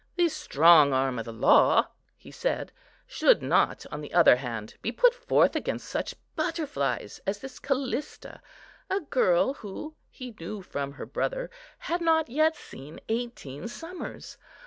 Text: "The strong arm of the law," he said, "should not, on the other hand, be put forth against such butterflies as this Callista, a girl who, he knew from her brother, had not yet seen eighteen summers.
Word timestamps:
"The 0.15 0.29
strong 0.29 0.93
arm 0.93 1.19
of 1.19 1.25
the 1.25 1.31
law," 1.31 1.85
he 2.17 2.31
said, 2.31 2.71
"should 3.05 3.43
not, 3.43 3.85
on 3.91 4.01
the 4.01 4.13
other 4.15 4.35
hand, 4.35 4.75
be 4.81 4.91
put 4.91 5.13
forth 5.13 5.55
against 5.55 5.87
such 5.87 6.15
butterflies 6.35 7.21
as 7.27 7.37
this 7.37 7.59
Callista, 7.59 8.41
a 8.89 9.01
girl 9.01 9.53
who, 9.53 9.93
he 10.09 10.35
knew 10.39 10.63
from 10.63 10.93
her 10.93 11.05
brother, 11.05 11.51
had 11.77 12.01
not 12.01 12.29
yet 12.29 12.55
seen 12.55 12.99
eighteen 13.09 13.67
summers. 13.67 14.39